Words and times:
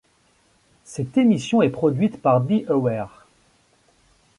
Cette 0.83 1.15
émission 1.19 1.61
est 1.61 1.69
produite 1.69 2.19
par 2.23 2.41
Be 2.41 2.67
Aware. 2.69 3.27